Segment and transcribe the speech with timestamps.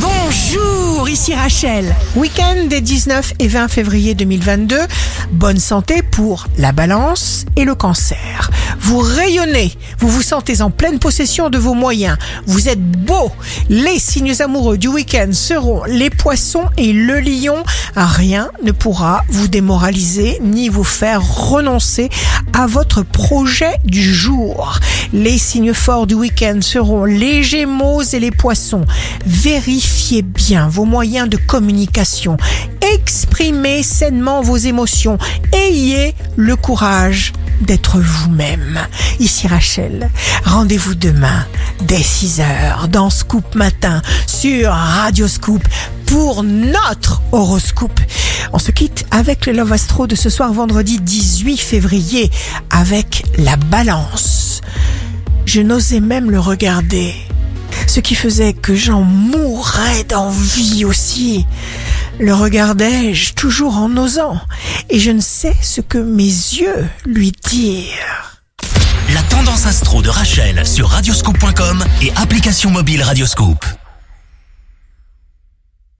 [0.00, 1.94] Bonjour, ici Rachel.
[2.16, 4.76] Week-end des 19 et 20 février 2022.
[5.30, 8.50] Bonne santé pour la balance et le cancer.
[8.80, 12.16] Vous rayonnez, vous vous sentez en pleine possession de vos moyens.
[12.46, 13.30] Vous êtes beau.
[13.68, 17.62] Les signes amoureux du week-end seront les poissons et le lion.
[17.94, 22.08] Rien ne pourra vous démoraliser ni vous faire renoncer
[22.52, 24.78] à votre projet du jour.
[25.12, 28.84] Les signes forts du week-end seront les gémeaux et les poissons.
[29.26, 32.36] Vérifiez bien vos moyens de communication.
[32.94, 35.18] Exprimez sainement vos émotions.
[35.52, 38.78] Ayez le courage d'être vous-même.
[39.20, 40.10] Ici Rachel,
[40.44, 41.44] rendez-vous demain
[41.82, 45.62] dès 6h dans Scoop Matin sur Radio Scoop
[46.06, 48.00] pour notre horoscope.
[48.54, 52.30] On se quitte avec le Love Astro de ce soir vendredi 18 février
[52.70, 54.62] avec la balance.
[55.44, 57.14] Je n'osais même le regarder.
[57.98, 61.44] Ce qui faisait que j'en mourrais d'envie aussi.
[62.20, 64.38] Le regardais-je toujours en osant,
[64.88, 68.40] et je ne sais ce que mes yeux lui dirent.
[69.12, 73.64] La tendance astro de Rachel sur radioscope.com et application mobile Radioscope.